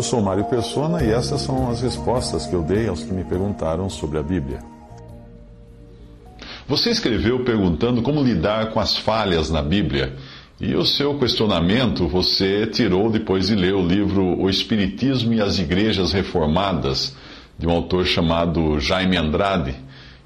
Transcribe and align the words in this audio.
Eu 0.00 0.04
sou 0.04 0.22
Mário 0.22 0.44
Persona 0.44 1.04
e 1.04 1.10
essas 1.10 1.42
são 1.42 1.70
as 1.70 1.82
respostas 1.82 2.46
que 2.46 2.54
eu 2.54 2.62
dei 2.62 2.88
aos 2.88 3.02
que 3.04 3.12
me 3.12 3.22
perguntaram 3.22 3.90
sobre 3.90 4.16
a 4.16 4.22
Bíblia. 4.22 4.60
Você 6.66 6.88
escreveu 6.88 7.44
perguntando 7.44 8.00
como 8.00 8.22
lidar 8.22 8.70
com 8.70 8.80
as 8.80 8.96
falhas 8.96 9.50
na 9.50 9.60
Bíblia. 9.60 10.16
E 10.58 10.74
o 10.74 10.86
seu 10.86 11.18
questionamento 11.18 12.08
você 12.08 12.66
tirou 12.66 13.10
depois 13.10 13.48
de 13.48 13.54
ler 13.54 13.74
o 13.74 13.86
livro 13.86 14.40
O 14.40 14.48
Espiritismo 14.48 15.34
e 15.34 15.40
as 15.42 15.58
Igrejas 15.58 16.12
Reformadas, 16.12 17.14
de 17.58 17.66
um 17.66 17.70
autor 17.70 18.06
chamado 18.06 18.80
Jaime 18.80 19.18
Andrade. 19.18 19.76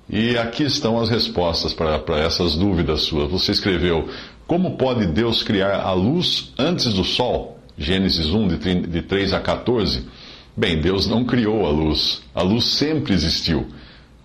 E 0.09 0.39
aqui 0.39 0.63
estão 0.63 1.01
as 1.01 1.09
respostas 1.09 1.75
para, 1.75 1.99
para 1.99 2.21
essas 2.21 2.55
dúvidas 2.55 3.03
suas. 3.03 3.29
Você 3.29 3.51
escreveu: 3.51 4.09
Como 4.47 4.77
pode 4.77 5.05
Deus 5.07 5.43
criar 5.43 5.81
a 5.81 5.93
luz 5.93 6.53
antes 6.57 6.95
do 6.95 7.03
sol? 7.03 7.54
Gênesis 7.77 8.27
1, 8.27 8.49
de 8.89 9.03
3 9.03 9.33
a 9.33 9.41
14. 9.41 10.05
Bem, 10.57 10.81
Deus 10.81 11.07
não 11.07 11.25
criou 11.25 11.67
a 11.67 11.71
luz. 11.71 12.23
A 12.35 12.43
luz 12.43 12.65
sempre 12.65 13.13
existiu 13.13 13.67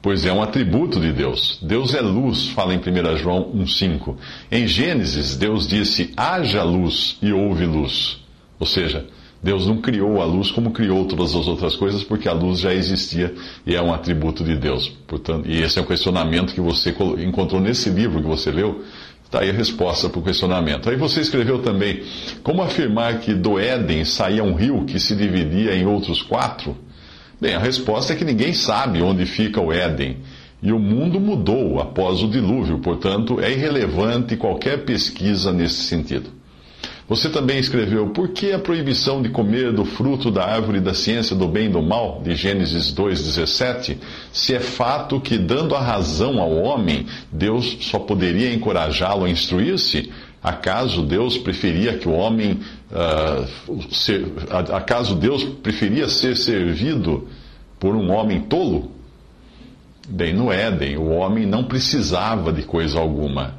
pois 0.02 0.26
é 0.26 0.32
um 0.32 0.42
atributo 0.42 1.00
de 1.00 1.12
Deus. 1.12 1.60
Deus 1.62 1.94
é 1.94 2.02
luz, 2.02 2.48
fala 2.50 2.74
em 2.74 2.78
1 2.78 3.18
João 3.18 3.52
1,5. 3.56 4.16
Em 4.52 4.68
Gênesis, 4.68 5.36
Deus 5.36 5.68
disse: 5.68 6.14
haja 6.16 6.64
luz 6.64 7.18
e 7.22 7.32
houve 7.32 7.66
luz. 7.66 8.20
Ou 8.60 8.66
seja, 8.66 9.06
Deus 9.42 9.66
não 9.66 9.78
criou 9.78 10.22
a 10.22 10.26
luz 10.26 10.52
como 10.52 10.72
criou 10.72 11.06
todas 11.06 11.34
as 11.34 11.48
outras 11.48 11.76
coisas, 11.76 12.04
porque 12.04 12.28
a 12.28 12.34
luz 12.34 12.60
já 12.60 12.74
existia 12.74 13.34
e 13.66 13.76
é 13.76 13.82
um 13.82 13.94
atributo 13.94 14.44
de 14.44 14.56
Deus. 14.56 14.90
Portanto, 15.08 15.50
e 15.50 15.62
esse 15.62 15.80
é 15.80 15.82
um 15.82 15.86
questionamento 15.86 16.54
que 16.54 16.62
você 16.62 16.94
encontrou 17.20 17.62
nesse 17.62 17.90
livro 17.90 18.22
que 18.22 18.28
você 18.28 18.52
leu. 18.52 18.84
Está 19.30 19.42
aí 19.42 19.52
a 19.52 19.54
resposta 19.54 20.10
para 20.10 20.20
o 20.20 20.24
questionamento. 20.24 20.90
Aí 20.90 20.96
você 20.96 21.22
escreveu 21.22 21.60
também: 21.60 22.02
como 22.42 22.64
afirmar 22.64 23.20
que 23.20 23.32
do 23.32 23.60
Éden 23.60 24.04
saía 24.04 24.44
um 24.44 24.56
rio 24.56 24.86
que 24.86 25.00
se 25.00 25.16
dividia 25.16 25.76
em 25.76 25.86
outros 25.86 26.24
quatro? 26.24 26.76
Bem, 27.40 27.54
a 27.54 27.60
resposta 27.60 28.12
é 28.12 28.16
que 28.16 28.26
ninguém 28.26 28.54
sabe 28.54 29.04
onde 29.04 29.28
fica 29.28 29.62
o 29.62 29.72
Éden. 29.72 30.18
E 30.64 30.72
o 30.72 30.80
mundo 30.80 31.20
mudou 31.20 31.80
após 31.80 32.24
o 32.24 32.28
dilúvio, 32.28 32.80
portanto, 32.80 33.40
é 33.40 33.52
irrelevante 33.52 34.36
qualquer 34.36 34.84
pesquisa 34.84 35.54
nesse 35.54 35.84
sentido. 35.84 36.32
Você 37.10 37.28
também 37.28 37.58
escreveu 37.58 38.12
por 38.12 38.30
que 38.30 38.52
a 38.52 38.60
proibição 38.60 39.20
de 39.20 39.30
comer 39.30 39.74
do 39.74 39.84
fruto 39.84 40.30
da 40.30 40.46
árvore 40.46 40.80
da 40.80 40.94
ciência 40.94 41.36
do 41.36 41.48
bem 41.48 41.66
e 41.66 41.70
do 41.70 41.82
mal, 41.82 42.22
de 42.24 42.36
Gênesis 42.36 42.94
2,17, 42.94 43.98
se 44.32 44.54
é 44.54 44.60
fato 44.60 45.20
que, 45.20 45.36
dando 45.36 45.74
a 45.74 45.82
razão 45.82 46.40
ao 46.40 46.54
homem, 46.56 47.08
Deus 47.32 47.80
só 47.82 47.98
poderia 47.98 48.54
encorajá-lo 48.54 49.26
a 49.26 49.30
instruir-se? 49.30 50.12
Acaso 50.42 51.02
Deus 51.02 51.36
preferia 51.36 51.98
que 51.98 52.08
o 52.08 52.14
homem. 52.14 52.60
Uh, 52.92 53.84
ser, 53.92 54.26
acaso 54.74 55.16
Deus 55.16 55.44
preferia 55.44 56.08
ser 56.08 56.38
servido 56.38 57.28
por 57.80 57.96
um 57.96 58.12
homem 58.12 58.42
tolo? 58.42 58.92
Bem, 60.08 60.34
no 60.34 60.52
Éden, 60.52 60.98
o 60.98 61.10
homem 61.10 61.46
não 61.46 61.64
precisava 61.64 62.54
de 62.54 62.62
coisa 62.62 63.00
alguma. 63.00 63.56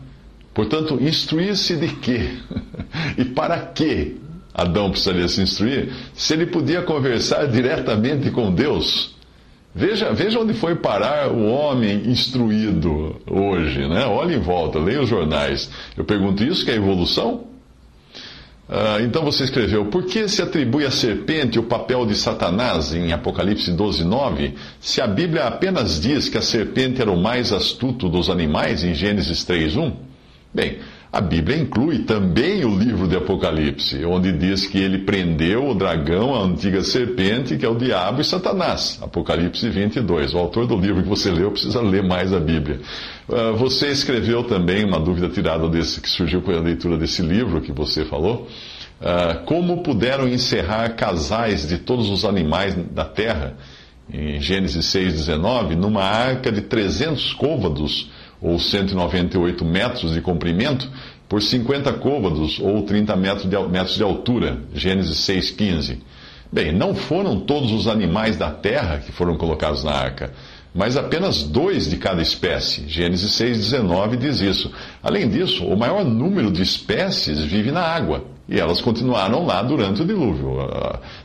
Portanto, 0.52 0.98
instruir-se 1.00 1.76
de 1.76 1.88
quê? 1.88 2.30
e 3.16 3.24
para 3.24 3.58
quê 3.58 4.16
Adão 4.54 4.90
precisaria 4.90 5.28
se 5.28 5.40
instruir? 5.40 5.92
Se 6.14 6.34
ele 6.34 6.46
podia 6.46 6.82
conversar 6.82 7.46
diretamente 7.46 8.30
com 8.30 8.52
Deus. 8.52 9.14
Veja, 9.72 10.12
veja 10.12 10.40
onde 10.40 10.52
foi 10.52 10.74
parar 10.74 11.30
o 11.30 11.46
homem 11.46 12.10
instruído 12.10 13.20
hoje, 13.30 13.88
né? 13.88 14.04
Olhe 14.04 14.34
em 14.34 14.40
volta, 14.40 14.80
leia 14.80 15.00
os 15.00 15.08
jornais. 15.08 15.70
Eu 15.96 16.04
pergunto 16.04 16.42
isso 16.42 16.64
que 16.64 16.72
é 16.72 16.74
evolução? 16.74 17.44
Uh, 18.68 19.02
então 19.02 19.24
você 19.24 19.44
escreveu, 19.44 19.86
por 19.86 20.04
que 20.04 20.28
se 20.28 20.42
atribui 20.42 20.86
à 20.86 20.92
serpente 20.92 21.58
o 21.58 21.64
papel 21.64 22.06
de 22.06 22.14
Satanás 22.14 22.92
em 22.94 23.12
Apocalipse 23.12 23.72
12, 23.72 24.04
9, 24.04 24.54
se 24.80 25.00
a 25.00 25.08
Bíblia 25.08 25.44
apenas 25.44 26.00
diz 26.00 26.28
que 26.28 26.38
a 26.38 26.42
serpente 26.42 27.02
era 27.02 27.10
o 27.10 27.20
mais 27.20 27.52
astuto 27.52 28.08
dos 28.08 28.30
animais 28.30 28.84
em 28.84 28.94
Gênesis 28.94 29.42
3, 29.42 29.76
1? 29.76 30.09
Bem, 30.52 30.78
a 31.12 31.20
Bíblia 31.20 31.58
inclui 31.58 32.00
também 32.00 32.64
o 32.64 32.76
livro 32.76 33.06
de 33.06 33.16
Apocalipse, 33.16 34.04
onde 34.04 34.32
diz 34.32 34.66
que 34.66 34.78
ele 34.78 34.98
prendeu 34.98 35.68
o 35.68 35.74
dragão, 35.74 36.34
a 36.34 36.42
antiga 36.42 36.82
serpente, 36.82 37.56
que 37.56 37.64
é 37.64 37.68
o 37.68 37.76
diabo 37.76 38.20
e 38.20 38.24
Satanás. 38.24 38.98
Apocalipse 39.02 39.68
22. 39.68 40.34
O 40.34 40.38
autor 40.38 40.66
do 40.66 40.76
livro 40.76 41.02
que 41.02 41.08
você 41.08 41.30
leu 41.30 41.50
precisa 41.50 41.80
ler 41.80 42.02
mais 42.02 42.32
a 42.32 42.40
Bíblia. 42.40 42.80
Ah, 43.28 43.52
você 43.52 43.88
escreveu 43.88 44.44
também 44.44 44.84
uma 44.84 45.00
dúvida 45.00 45.28
tirada 45.28 45.68
desse, 45.68 46.00
que 46.00 46.08
surgiu 46.08 46.42
com 46.42 46.50
a 46.50 46.60
leitura 46.60 46.96
desse 46.96 47.22
livro 47.22 47.60
que 47.60 47.72
você 47.72 48.04
falou. 48.04 48.48
Ah, 49.00 49.42
como 49.46 49.82
puderam 49.82 50.28
encerrar 50.28 50.90
casais 50.90 51.66
de 51.66 51.78
todos 51.78 52.08
os 52.08 52.24
animais 52.24 52.76
da 52.92 53.04
terra, 53.04 53.56
em 54.12 54.40
Gênesis 54.40 54.84
6,19, 54.86 55.76
numa 55.76 56.02
arca 56.02 56.50
de 56.52 56.60
300 56.60 57.32
côvados 57.34 58.10
ou 58.40 58.58
198 58.58 59.64
metros 59.64 60.14
de 60.14 60.20
comprimento, 60.20 60.90
por 61.28 61.42
50 61.42 61.92
côvados, 61.94 62.58
ou 62.58 62.82
30 62.82 63.14
metros 63.16 63.48
de, 63.48 63.56
metros 63.68 63.96
de 63.96 64.02
altura. 64.02 64.58
Gênesis 64.74 65.18
6,15. 65.18 65.98
Bem, 66.52 66.72
não 66.72 66.94
foram 66.94 67.38
todos 67.38 67.70
os 67.70 67.86
animais 67.86 68.36
da 68.36 68.50
terra 68.50 68.98
que 68.98 69.12
foram 69.12 69.36
colocados 69.36 69.84
na 69.84 69.92
arca, 69.92 70.32
mas 70.74 70.96
apenas 70.96 71.44
dois 71.44 71.88
de 71.88 71.96
cada 71.96 72.20
espécie. 72.20 72.88
Gênesis 72.88 73.30
6,19 73.32 74.16
diz 74.16 74.40
isso. 74.40 74.72
Além 75.00 75.28
disso, 75.28 75.64
o 75.64 75.76
maior 75.76 76.04
número 76.04 76.50
de 76.50 76.62
espécies 76.62 77.38
vive 77.38 77.70
na 77.70 77.82
água. 77.82 78.24
E 78.50 78.58
elas 78.58 78.80
continuaram 78.80 79.46
lá 79.46 79.62
durante 79.62 80.02
o 80.02 80.04
dilúvio. 80.04 80.56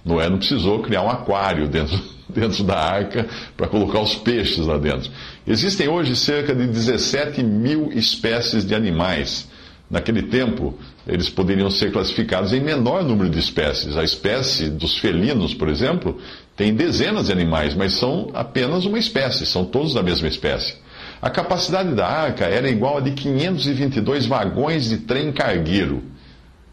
Noé 0.06 0.30
não 0.30 0.38
precisou 0.38 0.80
criar 0.84 1.02
um 1.02 1.10
aquário 1.10 1.68
dentro 1.68 2.00
dentro 2.30 2.64
da 2.64 2.78
arca 2.78 3.28
para 3.56 3.68
colocar 3.68 4.00
os 4.00 4.16
peixes 4.16 4.66
lá 4.66 4.78
dentro. 4.78 5.12
Existem 5.48 5.88
hoje 5.88 6.16
cerca 6.16 6.54
de 6.54 6.68
17 6.68 7.44
mil 7.44 7.92
espécies 7.94 8.66
de 8.66 8.76
animais. 8.76 9.48
Naquele 9.90 10.24
tempo, 10.24 10.78
eles 11.08 11.30
poderiam 11.30 11.70
ser 11.70 11.92
classificados 11.92 12.52
em 12.52 12.60
menor 12.60 13.04
número 13.04 13.30
de 13.30 13.40
espécies. 13.40 13.96
A 13.96 14.04
espécie 14.04 14.70
dos 14.70 14.98
felinos, 14.98 15.54
por 15.54 15.70
exemplo, 15.70 16.20
tem 16.56 16.74
dezenas 16.74 17.28
de 17.28 17.32
animais, 17.32 17.76
mas 17.76 17.94
são 17.94 18.32
apenas 18.34 18.86
uma 18.86 18.98
espécie, 18.98 19.46
são 19.46 19.64
todos 19.64 19.94
da 19.94 20.02
mesma 20.02 20.28
espécie. 20.28 20.76
A 21.22 21.30
capacidade 21.30 21.94
da 21.94 22.08
arca 22.08 22.46
era 22.46 22.70
igual 22.70 22.98
a 22.98 23.02
de 23.02 23.12
522 23.12 24.26
vagões 24.26 24.90
de 24.90 24.98
trem 24.98 25.32
cargueiro. 25.32 26.04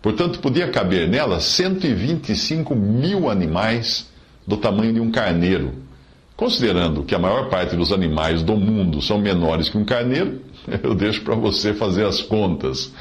Portanto, 0.02 0.40
podia 0.40 0.68
caber 0.68 1.08
nela 1.08 1.38
125 1.38 2.74
mil 2.74 3.30
animais 3.30 4.10
do 4.44 4.56
tamanho 4.56 4.92
de 4.92 5.00
um 5.00 5.12
carneiro. 5.12 5.72
Considerando 6.36 7.04
que 7.04 7.14
a 7.14 7.20
maior 7.20 7.48
parte 7.48 7.76
dos 7.76 7.92
animais 7.92 8.42
do 8.42 8.56
mundo 8.56 9.00
são 9.00 9.18
menores 9.18 9.68
que 9.68 9.78
um 9.78 9.84
carneiro, 9.84 10.40
eu 10.82 10.92
deixo 10.92 11.22
para 11.22 11.36
você 11.36 11.72
fazer 11.72 12.04
as 12.04 12.20
contas. 12.20 12.92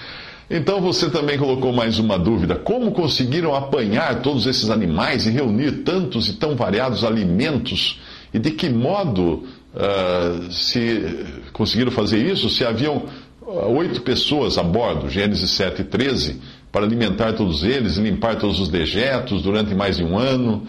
Então 0.48 0.80
você 0.82 1.10
também 1.10 1.40
colocou 1.40 1.74
mais 1.74 1.98
uma 1.98 2.20
dúvida: 2.20 2.56
como 2.56 2.92
conseguiram 2.92 3.56
apanhar 3.56 4.22
todos 4.22 4.46
esses 4.46 4.70
animais 4.70 5.26
e 5.26 5.32
reunir 5.32 5.84
tantos 5.84 6.30
e 6.30 6.34
tão 6.34 6.56
variados 6.56 7.04
alimentos? 7.04 8.00
E 8.34 8.38
de 8.38 8.52
que 8.52 8.70
modo 8.70 9.44
uh, 9.74 10.52
se 10.52 11.26
conseguiram 11.52 11.92
fazer 11.92 12.24
isso? 12.24 12.50
Se 12.50 12.64
haviam 12.64 13.06
ah, 13.42 13.68
oito 13.68 14.02
pessoas 14.02 14.58
a 14.58 14.64
bordo, 14.64 15.10
Gênesis 15.10 15.50
7, 15.52 15.84
13, 15.84 16.40
para 16.72 16.86
alimentar 16.86 17.34
todos 17.34 17.64
eles 17.64 17.98
limpar 17.98 18.38
todos 18.38 18.60
os 18.60 18.70
dejetos 18.70 19.42
durante 19.42 19.76
mais 19.76 19.98
de 19.98 20.04
um 20.04 20.18
ano. 20.18 20.66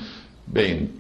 Bem, 0.47 0.91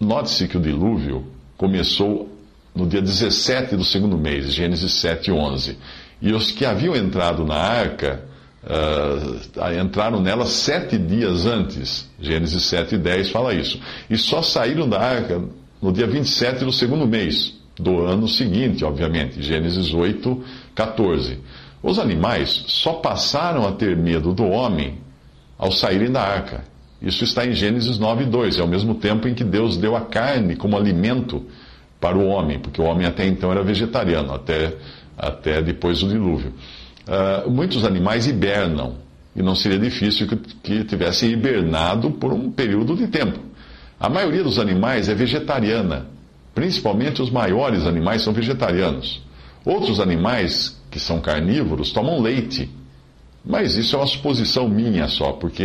note-se 0.00 0.46
que 0.46 0.56
o 0.56 0.60
dilúvio 0.60 1.26
começou 1.56 2.28
no 2.74 2.86
dia 2.86 3.02
17 3.02 3.76
do 3.76 3.84
segundo 3.84 4.16
mês, 4.16 4.52
Gênesis 4.52 4.92
7, 4.92 5.30
11. 5.30 5.76
E 6.20 6.32
os 6.32 6.50
que 6.50 6.64
haviam 6.64 6.94
entrado 6.94 7.44
na 7.44 7.56
arca 7.56 8.22
uh, 8.62 9.80
entraram 9.80 10.20
nela 10.20 10.46
sete 10.46 10.96
dias 10.96 11.46
antes. 11.46 12.08
Gênesis 12.20 12.62
7, 12.64 12.96
10 12.96 13.30
fala 13.30 13.54
isso. 13.54 13.80
E 14.08 14.16
só 14.16 14.42
saíram 14.42 14.88
da 14.88 15.00
arca 15.00 15.42
no 15.80 15.92
dia 15.92 16.06
27 16.06 16.64
do 16.64 16.72
segundo 16.72 17.06
mês, 17.06 17.54
do 17.76 18.04
ano 18.04 18.28
seguinte, 18.28 18.84
obviamente. 18.84 19.42
Gênesis 19.42 19.92
8, 19.92 20.44
14. 20.74 21.38
Os 21.82 21.98
animais 21.98 22.64
só 22.68 22.94
passaram 22.94 23.66
a 23.66 23.72
ter 23.72 23.96
medo 23.96 24.32
do 24.32 24.44
homem 24.44 24.98
ao 25.58 25.72
saírem 25.72 26.10
da 26.10 26.22
arca. 26.22 26.64
Isso 27.00 27.24
está 27.24 27.44
em 27.44 27.52
Gênesis 27.52 27.98
9, 27.98 28.26
2. 28.26 28.58
É 28.58 28.60
ao 28.60 28.68
mesmo 28.68 28.94
tempo 28.94 29.26
em 29.26 29.34
que 29.34 29.42
Deus 29.42 29.76
deu 29.76 29.96
a 29.96 30.02
carne 30.02 30.54
como 30.54 30.76
alimento 30.76 31.44
para 32.00 32.16
o 32.16 32.26
homem, 32.26 32.58
porque 32.58 32.80
o 32.80 32.84
homem 32.84 33.06
até 33.06 33.26
então 33.26 33.50
era 33.50 33.62
vegetariano, 33.62 34.32
até, 34.32 34.74
até 35.16 35.62
depois 35.62 36.00
do 36.00 36.08
dilúvio. 36.08 36.52
Uh, 37.06 37.50
muitos 37.50 37.84
animais 37.84 38.26
hibernam, 38.26 38.96
e 39.34 39.42
não 39.42 39.54
seria 39.54 39.78
difícil 39.78 40.26
que, 40.26 40.36
que 40.36 40.84
tivessem 40.84 41.30
hibernado 41.30 42.10
por 42.10 42.32
um 42.32 42.50
período 42.50 42.96
de 42.96 43.06
tempo. 43.06 43.38
A 43.98 44.08
maioria 44.08 44.42
dos 44.42 44.58
animais 44.58 45.08
é 45.08 45.14
vegetariana, 45.14 46.06
principalmente 46.54 47.22
os 47.22 47.30
maiores 47.30 47.86
animais 47.86 48.22
são 48.22 48.32
vegetarianos. 48.32 49.22
Outros 49.64 50.00
animais, 50.00 50.81
que 50.92 51.00
são 51.00 51.20
carnívoros, 51.20 51.90
tomam 51.90 52.20
leite. 52.20 52.70
Mas 53.44 53.76
isso 53.76 53.96
é 53.96 53.98
uma 53.98 54.06
suposição 54.06 54.68
minha 54.68 55.08
só, 55.08 55.32
porque 55.32 55.64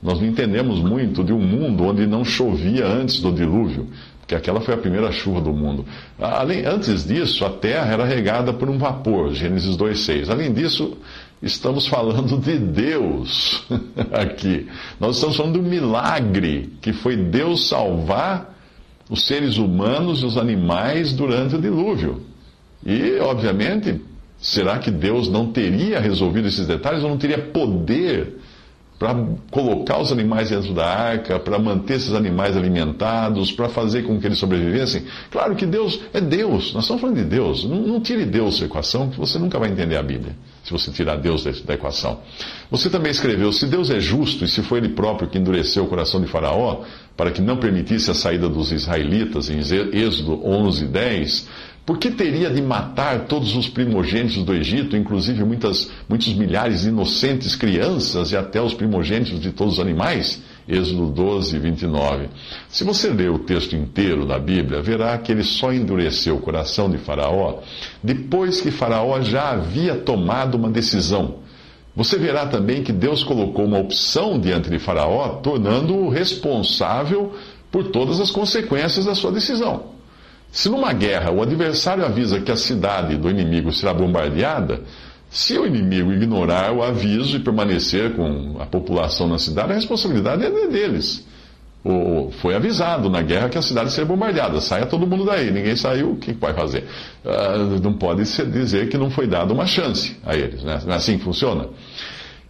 nós 0.00 0.20
não 0.20 0.28
entendemos 0.28 0.78
muito 0.78 1.24
de 1.24 1.32
um 1.32 1.40
mundo 1.40 1.82
onde 1.82 2.06
não 2.06 2.24
chovia 2.24 2.86
antes 2.86 3.20
do 3.20 3.32
dilúvio 3.32 3.88
que 4.26 4.34
aquela 4.34 4.60
foi 4.60 4.74
a 4.74 4.78
primeira 4.78 5.12
chuva 5.12 5.40
do 5.40 5.52
mundo. 5.52 5.86
Além, 6.18 6.66
antes 6.66 7.06
disso, 7.06 7.44
a 7.44 7.50
terra 7.50 7.92
era 7.92 8.04
regada 8.04 8.52
por 8.52 8.68
um 8.68 8.76
vapor, 8.76 9.32
Gênesis 9.32 9.76
2,6. 9.76 10.28
Além 10.28 10.52
disso, 10.52 10.96
estamos 11.40 11.86
falando 11.86 12.36
de 12.38 12.58
Deus 12.58 13.64
aqui. 14.12 14.66
Nós 14.98 15.16
estamos 15.16 15.36
falando 15.36 15.60
do 15.60 15.62
milagre 15.62 16.72
que 16.80 16.92
foi 16.92 17.16
Deus 17.16 17.68
salvar 17.68 18.54
os 19.08 19.24
seres 19.26 19.58
humanos 19.58 20.22
e 20.22 20.26
os 20.26 20.36
animais 20.36 21.12
durante 21.12 21.54
o 21.54 21.60
dilúvio. 21.60 22.22
E, 22.84 23.18
obviamente, 23.20 24.00
será 24.46 24.78
que 24.78 24.92
Deus 24.92 25.28
não 25.28 25.50
teria 25.50 25.98
resolvido 25.98 26.46
esses 26.46 26.66
detalhes 26.66 27.02
ou 27.02 27.10
não 27.10 27.18
teria 27.18 27.38
poder? 27.38 28.38
para 28.98 29.14
colocar 29.50 30.00
os 30.00 30.10
animais 30.10 30.48
dentro 30.48 30.72
da 30.72 30.86
arca, 30.86 31.38
para 31.38 31.58
manter 31.58 31.96
esses 31.96 32.14
animais 32.14 32.56
alimentados, 32.56 33.52
para 33.52 33.68
fazer 33.68 34.04
com 34.04 34.18
que 34.18 34.26
eles 34.26 34.38
sobrevivessem. 34.38 35.04
Claro 35.30 35.54
que 35.54 35.66
Deus 35.66 36.00
é 36.14 36.20
Deus, 36.20 36.72
nós 36.72 36.84
estamos 36.84 37.02
falando 37.02 37.16
de 37.16 37.24
Deus. 37.24 37.64
Não, 37.64 37.76
não 37.76 38.00
tire 38.00 38.24
Deus 38.24 38.58
da 38.58 38.64
equação, 38.64 39.10
que 39.10 39.18
você 39.18 39.38
nunca 39.38 39.58
vai 39.58 39.68
entender 39.68 39.96
a 39.96 40.02
Bíblia, 40.02 40.34
se 40.64 40.72
você 40.72 40.90
tirar 40.90 41.16
Deus 41.16 41.44
da, 41.62 41.74
equação. 41.74 42.20
Você 42.70 42.88
também 42.88 43.10
escreveu: 43.10 43.52
se 43.52 43.66
Deus 43.66 43.90
é 43.90 44.00
justo 44.00 44.46
e 44.46 44.48
se 44.48 44.62
foi 44.62 44.78
Ele 44.78 44.88
próprio 44.88 45.28
que 45.28 45.36
endureceu 45.36 45.84
o 45.84 45.88
coração 45.88 46.18
de 46.18 46.26
Faraó, 46.26 46.82
para 47.14 47.30
que 47.30 47.42
não 47.42 47.58
permitisse 47.58 48.10
a 48.10 48.14
saída 48.14 48.48
dos 48.48 48.72
israelitas, 48.72 49.50
em 49.50 49.58
Êxodo 49.58 50.40
11, 50.42 50.86
10, 50.86 51.48
por 51.86 51.98
que 51.98 52.10
teria 52.10 52.50
de 52.50 52.60
matar 52.60 53.26
todos 53.26 53.54
os 53.54 53.68
primogênitos 53.68 54.42
do 54.42 54.52
Egito, 54.52 54.96
inclusive 54.96 55.44
muitas, 55.44 55.88
muitos 56.08 56.34
milhares 56.34 56.80
de 56.80 56.88
inocentes 56.88 57.54
crianças 57.54 58.32
e 58.32 58.36
até 58.36 58.60
os 58.60 58.74
primogênitos 58.74 59.40
de 59.40 59.52
todos 59.52 59.74
os 59.74 59.80
animais? 59.80 60.42
Êxodo 60.68 61.06
12, 61.12 61.56
29. 61.60 62.28
Se 62.68 62.82
você 62.82 63.08
ler 63.08 63.30
o 63.30 63.38
texto 63.38 63.76
inteiro 63.76 64.26
da 64.26 64.36
Bíblia, 64.36 64.82
verá 64.82 65.16
que 65.16 65.30
ele 65.30 65.44
só 65.44 65.72
endureceu 65.72 66.34
o 66.34 66.40
coração 66.40 66.90
de 66.90 66.98
Faraó 66.98 67.60
depois 68.02 68.60
que 68.60 68.72
Faraó 68.72 69.20
já 69.22 69.50
havia 69.50 69.94
tomado 69.94 70.56
uma 70.56 70.68
decisão. 70.68 71.36
Você 71.94 72.18
verá 72.18 72.46
também 72.46 72.82
que 72.82 72.92
Deus 72.92 73.22
colocou 73.22 73.64
uma 73.64 73.78
opção 73.78 74.40
diante 74.40 74.68
de 74.68 74.80
Faraó, 74.80 75.36
tornando-o 75.36 76.08
responsável 76.08 77.32
por 77.70 77.84
todas 77.92 78.18
as 78.18 78.32
consequências 78.32 79.04
da 79.04 79.14
sua 79.14 79.30
decisão. 79.30 79.95
Se 80.50 80.68
numa 80.68 80.92
guerra 80.92 81.30
o 81.30 81.42
adversário 81.42 82.04
avisa 82.04 82.40
que 82.40 82.50
a 82.50 82.56
cidade 82.56 83.16
do 83.16 83.28
inimigo 83.28 83.72
será 83.72 83.92
bombardeada, 83.92 84.80
se 85.28 85.58
o 85.58 85.66
inimigo 85.66 86.12
ignorar 86.12 86.72
o 86.72 86.82
aviso 86.82 87.36
e 87.36 87.40
permanecer 87.40 88.14
com 88.14 88.56
a 88.60 88.66
população 88.66 89.28
na 89.28 89.38
cidade, 89.38 89.72
a 89.72 89.74
responsabilidade 89.74 90.44
é 90.44 90.66
deles. 90.68 91.26
O, 91.84 92.32
foi 92.40 92.54
avisado 92.54 93.08
na 93.08 93.22
guerra 93.22 93.48
que 93.48 93.58
a 93.58 93.62
cidade 93.62 93.92
seria 93.92 94.06
bombardeada. 94.06 94.60
Saia 94.60 94.86
todo 94.86 95.06
mundo 95.06 95.24
daí. 95.24 95.52
Ninguém 95.52 95.76
saiu, 95.76 96.12
o 96.12 96.16
que 96.16 96.32
vai 96.32 96.52
fazer? 96.52 96.84
Uh, 97.24 97.80
não 97.80 97.92
pode 97.92 98.24
dizer 98.50 98.88
que 98.88 98.98
não 98.98 99.08
foi 99.08 99.26
dada 99.26 99.52
uma 99.52 99.66
chance 99.66 100.16
a 100.24 100.34
eles. 100.34 100.64
Né? 100.64 100.80
Não 100.84 100.94
é 100.94 100.96
assim 100.96 101.18
que 101.18 101.24
funciona? 101.24 101.68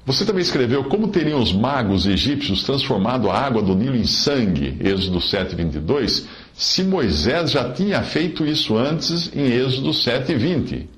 Você 0.06 0.24
também 0.24 0.40
escreveu 0.42 0.84
como 0.84 1.08
teriam 1.08 1.40
os 1.40 1.52
magos 1.52 2.06
egípcios 2.06 2.62
transformado 2.62 3.28
a 3.28 3.36
água 3.36 3.60
do 3.60 3.74
Nilo 3.74 3.96
em 3.96 4.06
sangue, 4.06 4.76
Êxodo 4.80 5.20
7, 5.20 5.56
22, 5.56 6.28
se 6.54 6.84
Moisés 6.84 7.50
já 7.50 7.72
tinha 7.72 8.00
feito 8.04 8.46
isso 8.46 8.76
antes 8.78 9.34
em 9.34 9.46
Êxodo 9.46 9.92
7, 9.92 10.32
20. 10.32 10.88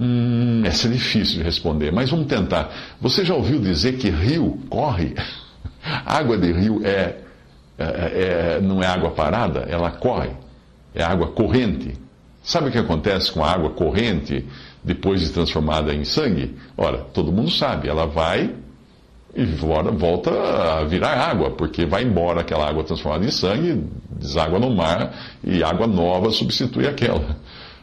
Hum, 0.00 0.62
essa 0.64 0.88
é 0.88 0.90
difícil 0.90 1.36
de 1.36 1.42
responder, 1.42 1.92
mas 1.92 2.08
vamos 2.08 2.28
tentar. 2.28 2.72
Você 2.98 3.26
já 3.26 3.34
ouviu 3.34 3.60
dizer 3.60 3.98
que 3.98 4.08
rio 4.08 4.58
corre? 4.70 5.14
água 6.06 6.38
de 6.38 6.50
rio 6.50 6.80
é, 6.86 7.14
é, 7.76 8.56
é, 8.56 8.60
não 8.62 8.82
é 8.82 8.86
água 8.86 9.10
parada, 9.10 9.66
ela 9.68 9.90
corre, 9.90 10.30
é 10.94 11.02
água 11.02 11.28
corrente. 11.28 11.92
Sabe 12.42 12.70
o 12.70 12.72
que 12.72 12.78
acontece 12.78 13.30
com 13.30 13.44
a 13.44 13.52
água 13.52 13.68
corrente 13.68 14.46
depois 14.82 15.20
de 15.20 15.30
transformada 15.30 15.94
em 15.94 16.04
sangue? 16.04 16.54
Ora, 16.76 16.98
todo 16.98 17.32
mundo 17.32 17.50
sabe, 17.50 17.88
ela 17.88 18.06
vai 18.06 18.54
e 19.34 19.44
volta 19.44 20.30
a 20.30 20.84
virar 20.84 21.12
água, 21.12 21.50
porque 21.50 21.86
vai 21.86 22.02
embora 22.02 22.40
aquela 22.40 22.68
água 22.68 22.82
transformada 22.82 23.24
em 23.24 23.30
sangue, 23.30 23.84
deságua 24.10 24.58
no 24.58 24.70
mar 24.70 25.14
e 25.44 25.62
água 25.62 25.86
nova 25.86 26.30
substitui 26.30 26.86
aquela. 26.86 27.36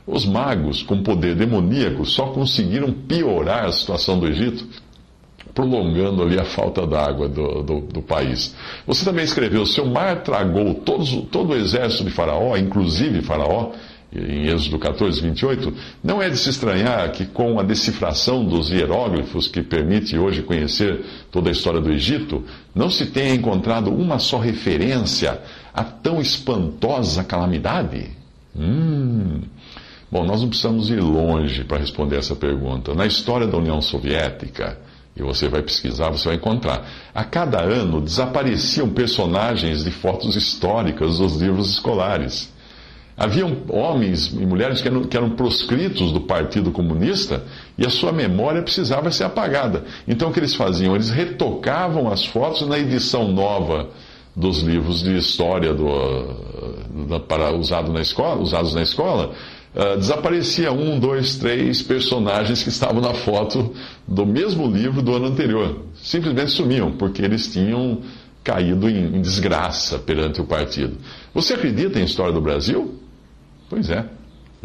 Os 0.06 0.25
magos, 0.25 0.83
com 0.83 1.01
poder 1.01 1.36
demoníaco, 1.36 2.06
só 2.06 2.27
conseguiram 2.27 2.92
piorar 2.92 3.65
a 3.65 3.71
situação 3.71 4.19
do 4.19 4.27
Egito, 4.27 4.68
prolongando 5.53 6.21
ali 6.21 6.38
a 6.38 6.44
falta 6.44 6.86
d'água 6.86 7.30
do, 7.30 7.63
do, 7.63 7.81
do, 7.81 8.01
país. 8.01 8.56
Você 8.86 9.06
também 9.06 9.24
escreveu: 9.24 9.65
seu 9.65 9.86
mar 9.86 10.21
tragou 10.21 10.75
todos, 10.75 11.09
todo 11.31 11.53
o 11.53 11.56
exército 11.56 12.03
de 12.03 12.12
Faraó, 12.12 12.56
inclusive 12.57 13.21
Faraó, 13.21 13.71
em 14.17 14.47
Êxodo 14.47 14.79
14, 14.79 15.21
28, 15.21 15.73
não 16.03 16.21
é 16.21 16.29
de 16.29 16.38
se 16.38 16.50
estranhar 16.50 17.12
que 17.12 17.25
com 17.25 17.59
a 17.59 17.63
decifração 17.63 18.45
dos 18.45 18.69
hieróglifos, 18.69 19.47
que 19.47 19.62
permite 19.62 20.17
hoje 20.17 20.41
conhecer 20.41 21.03
toda 21.31 21.50
a 21.50 21.51
história 21.51 21.81
do 21.81 21.91
Egito, 21.91 22.44
não 22.73 22.89
se 22.89 23.07
tenha 23.07 23.33
encontrado 23.33 23.94
uma 23.94 24.19
só 24.19 24.38
referência 24.38 25.39
a 25.73 25.83
tão 25.83 26.21
espantosa 26.21 27.23
calamidade? 27.23 28.09
Hum. 28.57 29.41
Bom, 30.12 30.23
nós 30.23 30.41
não 30.41 30.47
precisamos 30.47 30.89
ir 30.89 31.01
longe 31.01 31.63
para 31.63 31.77
responder 31.77 32.17
essa 32.17 32.35
pergunta. 32.35 32.94
Na 32.94 33.06
história 33.06 33.47
da 33.47 33.57
União 33.57 33.81
Soviética, 33.81 34.77
e 35.15 35.23
você 35.23 35.47
vai 35.47 35.62
pesquisar, 35.62 36.09
você 36.09 36.27
vai 36.27 36.35
encontrar. 36.35 36.88
A 37.13 37.23
cada 37.23 37.62
ano 37.62 38.01
desapareciam 38.01 38.89
personagens 38.89 39.84
de 39.84 39.91
fotos 39.91 40.36
históricas 40.36 41.19
dos 41.19 41.38
livros 41.41 41.69
escolares. 41.69 42.53
Haviam 43.17 43.63
homens 43.69 44.27
e 44.27 44.45
mulheres 44.45 44.81
que 44.81 44.89
eram, 44.89 45.03
que 45.03 45.15
eram, 45.15 45.29
proscritos 45.29 46.12
do 46.12 46.19
Partido 46.19 46.69
Comunista 46.69 47.43
e 47.77 47.86
a 47.86 47.89
sua 47.89 48.12
memória 48.12 48.62
precisava 48.62 49.10
ser 49.10 49.24
apagada. 49.24 49.86
Então 50.05 50.29
o 50.29 50.34
que 50.34 50.39
eles 50.39 50.53
faziam? 50.53 50.93
Eles 50.95 51.10
retocavam 51.10 52.12
as 52.12 52.25
fotos 52.25 52.67
na 52.67 52.77
edição 52.77 53.31
nova 53.31 53.89
dos 54.36 54.60
livros 54.60 55.01
de 55.01 55.15
história 55.15 55.74
do, 55.74 55.88
uh, 55.88 57.19
para, 57.22 57.55
usado 57.55 57.89
na 57.93 58.01
escola, 58.01 58.41
usados 58.41 58.74
na 58.74 58.81
escola. 58.81 59.31
Uh, 59.74 59.98
desaparecia 59.98 60.74
um, 60.74 61.00
dois, 61.00 61.38
três 61.38 61.81
personagens 61.81 62.63
que 62.63 62.69
estavam 62.69 63.00
na 63.00 63.13
foto 63.13 63.74
do 64.05 64.25
mesmo 64.25 64.67
livro 64.67 65.01
do 65.01 65.15
ano 65.15 65.27
anterior. 65.27 65.86
Simplesmente 65.95 66.51
sumiam, 66.51 66.91
porque 66.91 67.22
eles 67.22 67.48
tinham 67.48 68.01
caído 68.43 68.89
em, 68.89 69.15
em 69.15 69.22
desgraça 69.22 69.98
perante 70.00 70.41
o 70.41 70.43
partido. 70.43 70.98
Você 71.34 71.53
acredita 71.53 71.98
em 71.98 72.03
história 72.03 72.34
do 72.34 72.41
Brasil? 72.41 73.04
Pois 73.69 73.89
é. 73.89 74.05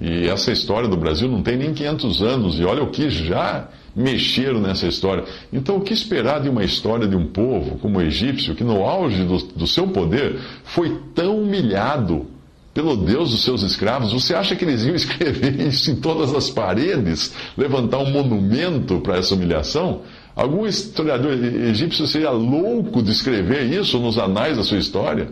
E 0.01 0.29
essa 0.29 0.51
história 0.51 0.89
do 0.89 0.97
Brasil 0.97 1.29
não 1.29 1.43
tem 1.43 1.57
nem 1.57 1.75
500 1.75 2.23
anos, 2.23 2.59
e 2.59 2.65
olha 2.65 2.83
o 2.83 2.91
que 2.91 3.11
já 3.11 3.69
mexeram 3.95 4.61
nessa 4.61 4.87
história. 4.87 5.25
Então, 5.53 5.77
o 5.77 5.81
que 5.81 5.93
esperar 5.93 6.41
de 6.41 6.49
uma 6.49 6.65
história 6.65 7.07
de 7.07 7.17
um 7.17 7.27
povo 7.27 7.77
como 7.79 7.99
o 7.99 8.03
egípcio, 8.03 8.55
que 8.55 8.65
no 8.65 8.83
auge 8.85 9.25
do, 9.25 9.39
do 9.39 9.67
seu 9.67 9.89
poder 9.89 10.39
foi 10.65 10.97
tão 11.15 11.43
humilhado 11.43 12.27
pelo 12.73 12.97
Deus 12.97 13.31
dos 13.31 13.43
seus 13.43 13.63
escravos? 13.63 14.13
Você 14.13 14.35
acha 14.35 14.57
que 14.57 14.65
eles 14.65 14.85
iam 14.85 14.95
escrever 14.97 15.61
isso 15.61 15.91
em 15.91 15.97
todas 15.97 16.35
as 16.35 16.49
paredes, 16.49 17.35
levantar 17.57 17.99
um 17.99 18.11
monumento 18.11 19.01
para 19.01 19.19
essa 19.19 19.35
humilhação? 19.35 20.03
Algum 20.35 20.67
historiador 20.67 21.33
egípcio 21.33 22.07
seria 22.07 22.31
louco 22.31 23.03
de 23.03 23.11
escrever 23.11 23.65
isso 23.65 23.99
nos 23.99 24.19
anais 24.19 24.57
da 24.57 24.63
sua 24.63 24.79
história? 24.79 25.29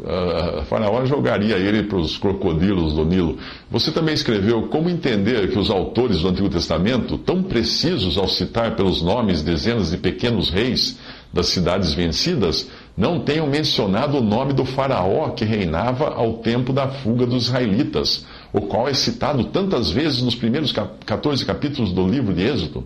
Uh, 0.00 0.64
Faraó 0.64 1.04
jogaria 1.04 1.56
ele 1.56 1.84
para 1.84 1.98
os 1.98 2.16
crocodilos 2.16 2.94
do 2.94 3.04
Nilo. 3.04 3.38
Você 3.70 3.90
também 3.90 4.14
escreveu 4.14 4.68
como 4.68 4.88
entender 4.88 5.50
que 5.50 5.58
os 5.58 5.70
autores 5.70 6.20
do 6.20 6.28
Antigo 6.28 6.48
Testamento, 6.48 7.18
tão 7.18 7.42
precisos 7.42 8.16
ao 8.16 8.28
citar 8.28 8.74
pelos 8.76 9.02
nomes 9.02 9.42
dezenas 9.42 9.90
de 9.90 9.98
pequenos 9.98 10.50
reis 10.50 10.98
das 11.32 11.46
cidades 11.46 11.94
vencidas, 11.94 12.68
não 12.96 13.20
tenham 13.20 13.46
mencionado 13.46 14.18
o 14.18 14.22
nome 14.22 14.52
do 14.52 14.64
Faraó 14.64 15.30
que 15.30 15.44
reinava 15.44 16.08
ao 16.14 16.34
tempo 16.34 16.72
da 16.72 16.88
fuga 16.88 17.26
dos 17.26 17.44
israelitas, 17.44 18.26
o 18.52 18.60
qual 18.60 18.88
é 18.88 18.94
citado 18.94 19.44
tantas 19.44 19.90
vezes 19.90 20.22
nos 20.22 20.34
primeiros 20.34 20.72
14 20.72 21.44
capítulos 21.44 21.92
do 21.92 22.06
livro 22.06 22.34
de 22.34 22.42
Êxodo? 22.42 22.84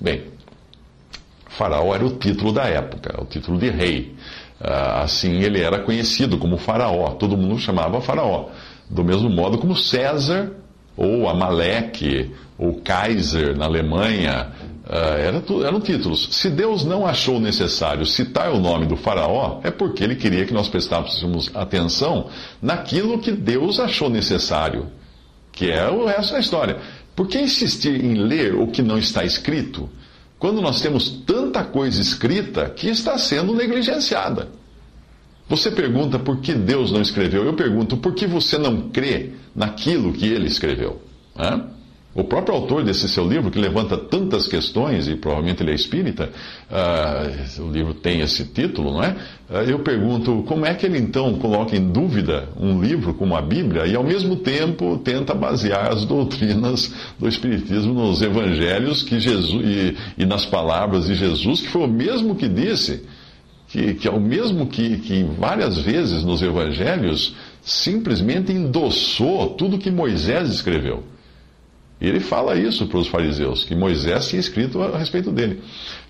Bem, 0.00 0.22
Faraó 1.56 1.94
era 1.94 2.04
o 2.04 2.10
título 2.10 2.52
da 2.52 2.64
época, 2.64 3.20
o 3.20 3.24
título 3.24 3.58
de 3.58 3.70
rei. 3.70 4.14
Ah, 4.60 5.02
assim 5.02 5.42
ele 5.42 5.60
era 5.60 5.78
conhecido 5.78 6.38
como 6.38 6.58
Faraó, 6.58 7.10
todo 7.10 7.36
mundo 7.36 7.58
chamava 7.58 8.00
Faraó. 8.00 8.50
Do 8.88 9.02
mesmo 9.02 9.30
modo 9.30 9.58
como 9.58 9.74
César, 9.74 10.52
ou 10.96 11.28
Amaleque, 11.28 12.30
ou 12.58 12.80
Kaiser 12.80 13.56
na 13.56 13.64
Alemanha, 13.64 14.52
ah, 14.88 15.16
era, 15.18 15.42
eram 15.66 15.80
títulos. 15.80 16.28
Se 16.30 16.50
Deus 16.50 16.84
não 16.84 17.06
achou 17.06 17.40
necessário 17.40 18.04
citar 18.04 18.52
o 18.52 18.60
nome 18.60 18.84
do 18.84 18.96
Faraó, 18.96 19.60
é 19.64 19.70
porque 19.70 20.04
ele 20.04 20.14
queria 20.14 20.44
que 20.44 20.52
nós 20.52 20.68
prestássemos 20.68 21.50
atenção 21.54 22.28
naquilo 22.60 23.18
que 23.18 23.32
Deus 23.32 23.80
achou 23.80 24.10
necessário, 24.10 24.88
que 25.52 25.70
é 25.70 25.88
o 25.88 26.04
resto 26.04 26.34
da 26.34 26.38
história. 26.38 26.76
Por 27.14 27.26
que 27.26 27.38
insistir 27.38 28.04
em 28.04 28.14
ler 28.14 28.54
o 28.54 28.66
que 28.66 28.82
não 28.82 28.98
está 28.98 29.24
escrito? 29.24 29.88
Quando 30.38 30.60
nós 30.60 30.80
temos 30.80 31.08
tanta 31.26 31.64
coisa 31.64 32.00
escrita 32.00 32.68
que 32.70 32.88
está 32.88 33.16
sendo 33.18 33.54
negligenciada. 33.54 34.48
Você 35.48 35.70
pergunta 35.70 36.18
por 36.18 36.40
que 36.40 36.52
Deus 36.52 36.90
não 36.90 37.00
escreveu. 37.00 37.44
Eu 37.44 37.54
pergunto 37.54 37.96
por 37.96 38.14
que 38.14 38.26
você 38.26 38.58
não 38.58 38.90
crê 38.90 39.32
naquilo 39.54 40.12
que 40.12 40.26
ele 40.26 40.46
escreveu. 40.46 41.00
Hã? 41.38 41.75
O 42.16 42.24
próprio 42.24 42.54
autor 42.54 42.82
desse 42.82 43.10
seu 43.10 43.28
livro, 43.28 43.50
que 43.50 43.58
levanta 43.58 43.94
tantas 43.94 44.48
questões, 44.48 45.06
e 45.06 45.16
provavelmente 45.16 45.62
ele 45.62 45.72
é 45.72 45.74
espírita, 45.74 46.30
uh, 46.70 47.62
o 47.62 47.70
livro 47.70 47.92
tem 47.92 48.22
esse 48.22 48.42
título, 48.46 48.90
não 48.90 49.04
é? 49.04 49.14
Uh, 49.50 49.56
eu 49.68 49.80
pergunto, 49.80 50.42
como 50.48 50.64
é 50.64 50.72
que 50.72 50.86
ele 50.86 50.96
então 50.96 51.34
coloca 51.34 51.76
em 51.76 51.92
dúvida 51.92 52.48
um 52.58 52.80
livro 52.80 53.12
como 53.12 53.36
a 53.36 53.42
Bíblia 53.42 53.86
e 53.86 53.94
ao 53.94 54.02
mesmo 54.02 54.36
tempo 54.36 54.96
tenta 55.04 55.34
basear 55.34 55.92
as 55.92 56.06
doutrinas 56.06 56.90
do 57.18 57.28
Espiritismo 57.28 57.92
nos 57.92 58.22
evangelhos 58.22 59.02
que 59.02 59.20
Jesus, 59.20 59.62
e, 59.62 59.94
e 60.16 60.24
nas 60.24 60.46
palavras 60.46 61.08
de 61.08 61.14
Jesus, 61.14 61.60
que 61.60 61.68
foi 61.68 61.82
o 61.82 61.88
mesmo 61.88 62.34
que 62.34 62.48
disse, 62.48 63.04
que, 63.68 63.92
que 63.92 64.08
é 64.08 64.10
o 64.10 64.20
mesmo 64.20 64.68
que, 64.68 65.00
que 65.00 65.22
várias 65.38 65.76
vezes 65.76 66.24
nos 66.24 66.40
evangelhos 66.40 67.36
simplesmente 67.60 68.52
endossou 68.52 69.50
tudo 69.50 69.76
que 69.76 69.90
Moisés 69.90 70.48
escreveu. 70.48 71.04
Ele 72.00 72.20
fala 72.20 72.56
isso 72.56 72.86
para 72.86 72.98
os 72.98 73.08
fariseus, 73.08 73.64
que 73.64 73.74
Moisés 73.74 74.28
tinha 74.28 74.40
escrito 74.40 74.82
a 74.82 74.98
respeito 74.98 75.30
dele. 75.30 75.60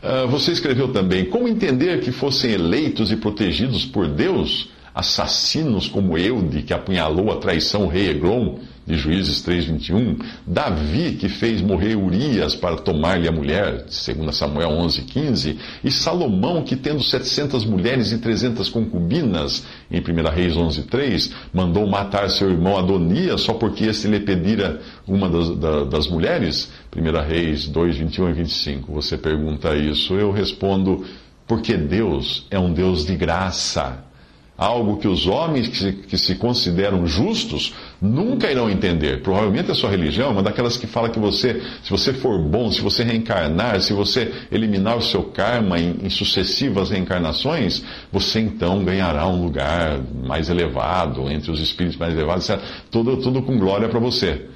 Uh, 0.03 0.27
você 0.29 0.51
escreveu 0.51 0.89
também: 0.89 1.25
como 1.27 1.47
entender 1.47 2.01
que 2.01 2.11
fossem 2.11 2.53
eleitos 2.53 3.13
e 3.13 3.17
protegidos 3.17 3.85
por 3.85 4.09
Deus 4.09 4.69
assassinos 4.97 5.87
como 5.87 6.17
Eude, 6.17 6.63
que 6.63 6.73
apunhalou 6.73 7.31
a 7.31 7.37
traição 7.37 7.87
rei 7.87 8.09
Eglon, 8.09 8.57
de 8.87 8.97
Juízes 8.97 9.43
3:21, 9.43 10.17
Davi 10.47 11.17
que 11.17 11.29
fez 11.29 11.61
morrer 11.61 11.97
Urias 11.97 12.55
para 12.55 12.77
tomar-lhe 12.77 13.27
a 13.27 13.33
mulher, 13.33 13.87
segundo 13.89 14.33
Samuel 14.33 14.71
11:15, 14.71 15.59
e 15.83 15.91
Salomão 15.91 16.63
que 16.63 16.77
tendo 16.77 17.03
700 17.03 17.65
mulheres 17.65 18.13
e 18.13 18.19
300 18.19 18.69
concubinas, 18.69 19.65
em 19.91 20.01
1 20.01 20.31
Reis 20.31 20.57
11:3, 20.57 21.33
mandou 21.53 21.87
matar 21.87 22.31
seu 22.31 22.51
irmão 22.51 22.79
Adonias 22.79 23.41
só 23.41 23.55
porque 23.55 23.87
este 23.87 24.07
lhe 24.07 24.21
pedira 24.21 24.81
uma 25.07 25.29
das, 25.29 25.89
das 25.89 26.07
mulheres, 26.07 26.71
1 26.95 27.27
Reis 27.27 27.67
2:21 27.67 28.31
e 28.31 28.33
25. 28.35 28.93
Você 28.93 29.19
pergunta 29.19 29.75
isso, 29.75 30.15
eu 30.15 30.31
respondo 30.31 31.05
porque 31.47 31.77
Deus 31.77 32.47
é 32.51 32.59
um 32.59 32.73
Deus 32.73 33.05
de 33.05 33.17
graça 33.17 34.07
algo 34.57 34.97
que 34.97 35.07
os 35.07 35.27
homens 35.27 35.69
que 35.69 35.77
se, 35.77 35.93
que 35.93 36.19
se, 36.19 36.35
consideram 36.37 37.07
justos 37.07 37.75
nunca 38.01 38.51
irão 38.51 38.71
entender. 38.71 39.23
Provavelmente 39.23 39.71
a 39.71 39.75
sua 39.75 39.91
religião 39.91 40.29
é 40.29 40.33
uma 40.33 40.43
daquelas 40.43 40.77
que 40.77 40.87
fala 40.87 41.11
que 41.11 41.19
você, 41.19 41.63
se 41.83 41.91
você 41.91 42.13
for 42.13 42.39
bom, 42.39 42.71
se 42.73 42.81
você 42.81 43.05
reencarnar, 43.05 43.81
se 43.83 43.93
você 43.93 44.33
eliminar 44.51 44.97
o 44.97 45.03
seu 45.03 45.25
karma 45.25 45.79
em, 45.79 45.99
em 46.03 46.11
sucessivas 46.11 46.91
reencarnações, 46.91 47.83
você 48.11 48.41
então 48.41 48.83
ganhará 48.85 49.27
um 49.29 49.43
lugar 49.43 50.01
mais 50.25 50.49
elevado, 50.49 51.31
entre 51.31 51.51
os 51.51 51.61
espíritos 51.61 51.99
mais 51.99 52.15
elevados, 52.15 52.49
etc. 52.49 52.63
Tudo, 52.91 53.19
tudo 53.19 53.43
com 53.43 53.59
glória 53.59 53.89
para 53.89 54.01
você. 54.01 54.47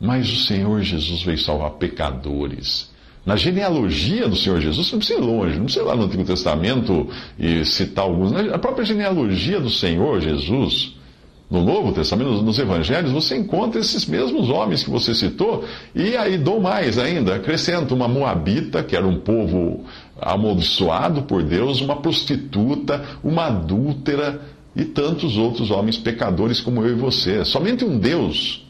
Mas 0.00 0.30
o 0.30 0.36
Senhor 0.36 0.80
Jesus 0.80 1.22
veio 1.22 1.38
salvar 1.38 1.72
pecadores 1.72 2.96
na 3.24 3.36
genealogia 3.36 4.28
do 4.28 4.36
Senhor 4.36 4.60
Jesus, 4.60 4.86
você 4.86 4.92
não 4.92 4.98
precisa 4.98 5.20
ir 5.20 5.22
longe, 5.22 5.56
não 5.56 5.64
precisa 5.64 5.84
ir 5.84 5.88
lá 5.88 5.94
no 5.96 6.04
Antigo 6.04 6.24
Testamento 6.24 7.08
e 7.38 7.64
citar 7.64 8.04
alguns. 8.04 8.32
Na 8.32 8.58
própria 8.58 8.84
genealogia 8.84 9.60
do 9.60 9.68
Senhor 9.68 10.20
Jesus, 10.20 10.94
no 11.50 11.64
Novo 11.64 11.92
Testamento, 11.92 12.42
nos 12.42 12.58
Evangelhos, 12.58 13.10
você 13.10 13.36
encontra 13.36 13.80
esses 13.80 14.04
mesmos 14.06 14.50
homens 14.50 14.82
que 14.82 14.90
você 14.90 15.14
citou, 15.14 15.64
e 15.94 16.16
aí 16.16 16.36
dou 16.36 16.60
mais 16.60 16.98
ainda, 16.98 17.36
acrescento 17.36 17.94
uma 17.94 18.06
moabita, 18.06 18.82
que 18.82 18.94
era 18.94 19.06
um 19.06 19.18
povo 19.20 19.84
amaldiçoado 20.20 21.22
por 21.22 21.42
Deus, 21.42 21.80
uma 21.80 21.96
prostituta, 21.96 23.02
uma 23.24 23.46
adúltera 23.46 24.40
e 24.76 24.84
tantos 24.84 25.36
outros 25.36 25.70
homens 25.70 25.96
pecadores 25.96 26.60
como 26.60 26.82
eu 26.82 26.90
e 26.90 26.94
você. 26.94 27.44
Somente 27.44 27.84
um 27.84 27.98
Deus 27.98 28.67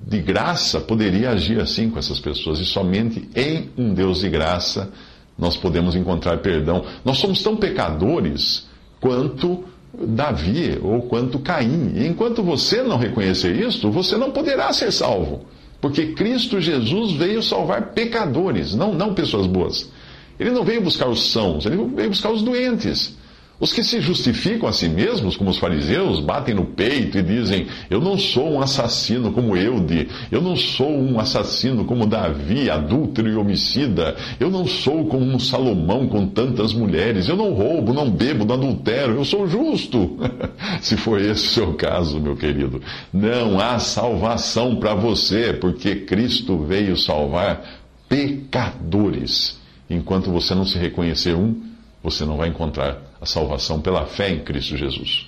de 0.00 0.20
graça 0.20 0.80
poderia 0.80 1.30
agir 1.30 1.60
assim 1.60 1.90
com 1.90 1.98
essas 1.98 2.20
pessoas, 2.20 2.58
e 2.58 2.64
somente 2.64 3.28
em 3.34 3.70
um 3.76 3.94
Deus 3.94 4.20
de 4.20 4.28
graça 4.28 4.90
nós 5.38 5.56
podemos 5.56 5.96
encontrar 5.96 6.38
perdão. 6.38 6.84
Nós 7.04 7.18
somos 7.18 7.42
tão 7.42 7.56
pecadores 7.56 8.66
quanto 9.00 9.64
Davi 9.92 10.78
ou 10.82 11.02
quanto 11.02 11.38
Caim. 11.38 11.92
E 11.96 12.06
enquanto 12.06 12.42
você 12.42 12.82
não 12.82 12.98
reconhecer 12.98 13.54
isto, 13.56 13.90
você 13.90 14.16
não 14.16 14.30
poderá 14.30 14.72
ser 14.72 14.92
salvo. 14.92 15.44
Porque 15.80 16.12
Cristo 16.12 16.60
Jesus 16.60 17.12
veio 17.12 17.42
salvar 17.42 17.92
pecadores, 17.92 18.74
não, 18.74 18.94
não 18.94 19.12
pessoas 19.12 19.46
boas. 19.46 19.90
Ele 20.38 20.50
não 20.50 20.64
veio 20.64 20.80
buscar 20.80 21.08
os 21.08 21.30
sãos, 21.30 21.66
ele 21.66 21.76
veio 21.76 22.08
buscar 22.08 22.30
os 22.30 22.42
doentes. 22.42 23.16
Os 23.60 23.72
que 23.72 23.84
se 23.84 24.00
justificam 24.00 24.68
a 24.68 24.72
si 24.72 24.88
mesmos, 24.88 25.36
como 25.36 25.50
os 25.50 25.58
fariseus, 25.58 26.18
batem 26.18 26.54
no 26.54 26.64
peito 26.64 27.18
e 27.18 27.22
dizem: 27.22 27.68
Eu 27.88 28.00
não 28.00 28.18
sou 28.18 28.50
um 28.50 28.60
assassino 28.60 29.32
como 29.32 29.56
Eude, 29.56 30.08
eu 30.30 30.42
não 30.42 30.56
sou 30.56 30.90
um 30.90 31.20
assassino 31.20 31.84
como 31.84 32.06
Davi, 32.06 32.68
adúltero 32.68 33.28
e 33.28 33.36
homicida, 33.36 34.16
eu 34.40 34.50
não 34.50 34.66
sou 34.66 35.06
como 35.06 35.24
um 35.24 35.38
Salomão 35.38 36.08
com 36.08 36.26
tantas 36.26 36.72
mulheres, 36.72 37.28
eu 37.28 37.36
não 37.36 37.52
roubo, 37.52 37.94
não 37.94 38.10
bebo, 38.10 38.44
não 38.44 38.56
adultero, 38.56 39.14
eu 39.14 39.24
sou 39.24 39.46
justo. 39.46 40.18
se 40.82 40.96
for 40.96 41.20
esse 41.20 41.44
o 41.44 41.50
seu 41.54 41.74
caso, 41.74 42.20
meu 42.20 42.36
querido, 42.36 42.82
não 43.12 43.60
há 43.60 43.78
salvação 43.78 44.76
para 44.76 44.94
você, 44.94 45.52
porque 45.52 45.94
Cristo 45.96 46.58
veio 46.58 46.96
salvar 46.96 47.62
pecadores. 48.08 49.58
Enquanto 49.88 50.30
você 50.30 50.54
não 50.54 50.64
se 50.64 50.78
reconhecer 50.78 51.34
um, 51.34 51.73
você 52.04 52.26
não 52.26 52.36
vai 52.36 52.50
encontrar 52.50 53.00
a 53.18 53.24
salvação 53.24 53.80
pela 53.80 54.04
fé 54.04 54.28
em 54.28 54.44
Cristo 54.44 54.76
Jesus. 54.76 55.26